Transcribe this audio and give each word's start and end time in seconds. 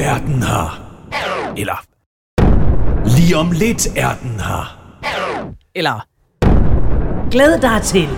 er 0.00 0.18
den 0.18 0.42
her. 0.42 0.80
Eller, 1.56 1.84
lige 3.16 3.36
om 3.36 3.52
lidt 3.52 3.88
er 3.96 4.14
den 4.22 4.40
her. 4.40 4.78
Eller, 5.74 6.06
glæd 7.30 7.60
dig 7.60 7.82
til. 7.82 8.08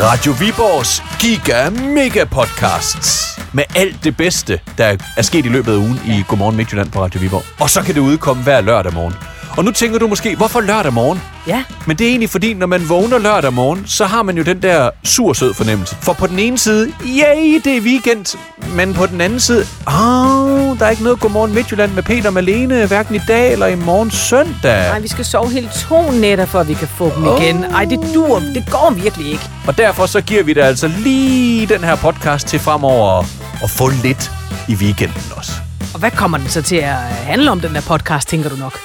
Radio 0.00 0.32
Viborgs 0.32 1.02
Giga 1.20 1.70
Mega 1.70 2.24
Podcasts. 2.24 3.40
Med 3.52 3.64
alt 3.76 4.04
det 4.04 4.16
bedste, 4.16 4.60
der 4.78 4.96
er 5.16 5.22
sket 5.22 5.46
i 5.46 5.48
løbet 5.48 5.72
af 5.72 5.76
ugen 5.76 6.00
i 6.06 6.24
Godmorgen 6.28 6.56
Midtjylland 6.56 6.90
på 6.90 7.02
Radio 7.02 7.20
Viborg. 7.20 7.42
Og 7.60 7.70
så 7.70 7.82
kan 7.82 7.94
det 7.94 8.00
udkomme 8.00 8.42
hver 8.42 8.60
lørdag 8.60 8.94
morgen. 8.94 9.14
Og 9.56 9.64
nu 9.64 9.70
tænker 9.70 9.98
du 9.98 10.06
måske, 10.06 10.36
hvorfor 10.36 10.60
lørdag 10.60 10.92
morgen? 10.92 11.22
Ja, 11.46 11.64
Men 11.86 11.96
det 11.96 12.04
er 12.04 12.08
egentlig 12.08 12.30
fordi, 12.30 12.54
når 12.54 12.66
man 12.66 12.88
vågner 12.88 13.18
lørdag 13.18 13.52
morgen, 13.52 13.86
så 13.86 14.04
har 14.04 14.22
man 14.22 14.36
jo 14.36 14.42
den 14.42 14.62
der 14.62 14.90
sur-sød 15.04 15.54
fornemmelse. 15.54 15.96
For 16.02 16.12
på 16.12 16.26
den 16.26 16.38
ene 16.38 16.58
side, 16.58 16.92
yay, 17.06 17.60
det 17.64 17.76
er 17.76 17.80
weekend. 17.80 18.38
Men 18.74 18.94
på 18.94 19.06
den 19.06 19.20
anden 19.20 19.40
side, 19.40 19.66
åh, 19.86 20.78
der 20.78 20.86
er 20.86 20.90
ikke 20.90 21.02
noget 21.02 21.20
Godmorgen 21.20 21.54
Midtjylland 21.54 21.92
med 21.92 22.02
Peter 22.02 22.26
og 22.26 22.32
Malene, 22.32 22.86
hverken 22.86 23.14
i 23.14 23.20
dag 23.28 23.52
eller 23.52 23.66
i 23.66 23.74
morgen 23.74 24.10
søndag. 24.10 24.88
nej, 24.88 25.00
vi 25.00 25.08
skal 25.08 25.24
sove 25.24 25.50
hele 25.50 25.68
to 25.88 26.10
nætter, 26.10 26.46
for 26.46 26.60
at 26.60 26.68
vi 26.68 26.74
kan 26.74 26.88
få 26.88 27.12
dem 27.16 27.24
igen. 27.24 27.64
Ej, 27.64 27.84
det 27.84 28.00
dur, 28.14 28.38
det 28.38 28.64
går 28.70 28.90
virkelig 28.90 29.30
ikke. 29.32 29.44
Og 29.66 29.78
derfor 29.78 30.06
så 30.06 30.20
giver 30.20 30.42
vi 30.42 30.52
dig 30.52 30.62
altså 30.64 30.88
lige 30.88 31.66
den 31.66 31.84
her 31.84 31.96
podcast 31.96 32.46
til 32.46 32.58
fremover 32.58 33.24
at 33.62 33.70
få 33.70 33.88
lidt 34.02 34.30
i 34.68 34.74
weekenden 34.74 35.22
også. 35.36 35.52
Og 35.94 36.00
hvad 36.00 36.10
kommer 36.10 36.38
den 36.38 36.48
så 36.48 36.62
til 36.62 36.76
at 36.76 36.94
handle 37.26 37.50
om, 37.50 37.60
den 37.60 37.70
her 37.70 37.80
podcast, 37.80 38.28
tænker 38.28 38.50
du 38.50 38.56
nok? 38.56 38.78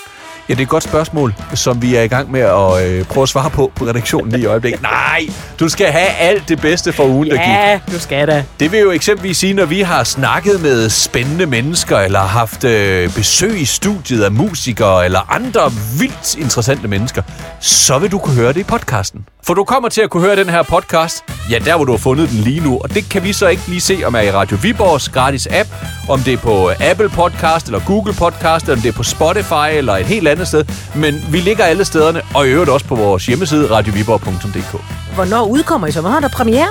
Ja, 0.51 0.55
det 0.55 0.61
er 0.61 0.65
et 0.65 0.69
godt 0.69 0.83
spørgsmål, 0.83 1.33
som 1.53 1.81
vi 1.81 1.95
er 1.95 2.01
i 2.01 2.07
gang 2.07 2.31
med 2.31 2.41
at 2.41 2.89
øh, 2.89 3.05
prøve 3.05 3.23
at 3.23 3.29
svare 3.29 3.49
på 3.49 3.71
på 3.75 3.85
redaktionen 3.85 4.31
lige 4.31 4.41
i 4.41 4.45
øjeblikket. 4.45 4.81
Nej, 4.91 5.27
du 5.59 5.69
skal 5.69 5.87
have 5.87 6.07
alt 6.07 6.49
det 6.49 6.61
bedste 6.61 6.93
for 6.93 7.03
ugen, 7.03 7.29
der 7.29 7.35
gik. 7.35 7.47
Ja, 7.47 7.79
du 7.91 7.99
skal 7.99 8.27
da. 8.27 8.43
Det 8.59 8.71
vil 8.71 8.79
jo 8.79 8.91
eksempelvis 8.91 9.37
sige, 9.37 9.53
når 9.53 9.65
vi 9.65 9.81
har 9.81 10.03
snakket 10.03 10.61
med 10.61 10.89
spændende 10.89 11.45
mennesker, 11.45 11.97
eller 11.99 12.19
haft 12.19 12.63
øh, 12.63 13.13
besøg 13.15 13.61
i 13.61 13.65
studiet 13.65 14.23
af 14.23 14.31
musikere, 14.31 15.05
eller 15.05 15.31
andre 15.31 15.71
vildt 15.99 16.35
interessante 16.35 16.87
mennesker, 16.87 17.21
så 17.59 17.99
vil 17.99 18.11
du 18.11 18.17
kunne 18.17 18.35
høre 18.35 18.53
det 18.53 18.59
i 18.59 18.63
podcasten. 18.63 19.25
For 19.43 19.53
du 19.53 19.63
kommer 19.63 19.89
til 19.89 20.01
at 20.01 20.09
kunne 20.09 20.23
høre 20.23 20.35
den 20.35 20.49
her 20.49 20.63
podcast, 20.63 21.23
ja, 21.49 21.59
der 21.59 21.75
hvor 21.75 21.85
du 21.85 21.91
har 21.91 21.97
fundet 21.97 22.29
den 22.29 22.37
lige 22.37 22.59
nu, 22.59 22.79
og 22.83 22.93
det 22.93 23.09
kan 23.09 23.23
vi 23.23 23.33
så 23.33 23.47
ikke 23.47 23.63
lige 23.67 23.81
se, 23.81 24.01
om 24.05 24.15
er 24.15 24.19
i 24.19 24.31
Radio 24.31 24.57
Viborgs 24.61 25.09
gratis 25.09 25.47
app, 25.51 25.69
om 26.09 26.19
det 26.19 26.33
er 26.33 26.37
på 26.37 26.71
Apple 26.79 27.09
Podcast, 27.09 27.65
eller 27.65 27.79
Google 27.79 28.13
Podcast, 28.13 28.65
eller 28.65 28.75
om 28.75 28.81
det 28.81 28.89
er 28.89 28.93
på 28.93 29.03
Spotify, 29.03 29.69
eller 29.73 29.97
et 29.97 30.05
helt 30.05 30.27
andet 30.27 30.47
sted. 30.47 30.65
Men 30.95 31.25
vi 31.29 31.39
ligger 31.39 31.65
alle 31.65 31.85
stederne, 31.85 32.21
og 32.33 32.47
i 32.47 32.49
øvrigt 32.49 32.71
også 32.71 32.85
på 32.85 32.95
vores 32.95 33.25
hjemmeside, 33.25 33.71
radioviborg.dk. 33.71 34.81
Hvornår 35.15 35.45
udkommer 35.45 35.87
I 35.87 35.91
så? 35.91 36.01
Hvornår 36.01 36.15
er 36.15 36.21
der 36.21 36.29
premiere? 36.29 36.67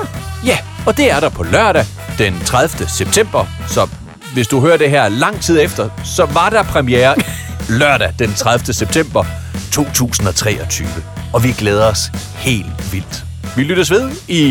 Ja, 0.47 0.59
og 0.87 0.97
det 0.97 1.11
er 1.11 1.21
der 1.21 1.29
på 1.29 1.43
lørdag 1.43 1.85
den 2.19 2.41
30. 2.45 2.89
september. 2.89 3.47
Så 3.69 3.89
hvis 4.35 4.48
du 4.48 4.61
hører 4.61 4.77
det 4.77 4.91
her 4.91 5.09
lang 5.09 5.41
tid 5.41 5.61
efter, 5.61 5.89
så 6.05 6.25
var 6.25 6.51
der 6.51 6.63
premiere 6.63 7.15
lørdag 7.81 8.15
den 8.19 8.35
30. 8.35 8.73
september 8.75 9.25
2023. 9.73 10.89
Og 11.33 11.45
vi 11.45 11.53
glæder 11.53 11.87
os 11.87 12.11
helt 12.37 12.93
vildt. 12.93 13.30
Vi 13.56 13.62
lyttes 13.62 13.91
ved 13.91 14.11
i 14.29 14.43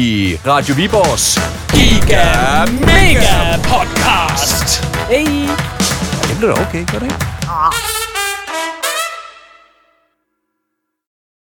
Radio 0.47 0.75
Viborgs 0.75 1.39
Giga 1.73 2.65
Mega 2.65 3.57
Podcast. 3.57 4.85
Hey! 5.09 5.47
Det 6.27 6.37
bliver 6.37 6.55
da 6.55 6.61
okay, 6.61 6.85
gør 6.91 6.99
det 6.99 7.05
ikke? 7.05 7.25